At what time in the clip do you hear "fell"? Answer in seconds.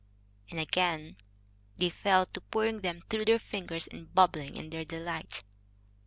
1.91-2.25